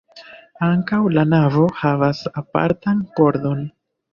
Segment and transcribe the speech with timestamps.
[0.67, 3.63] Ankaŭ la navo havas apartan pordon.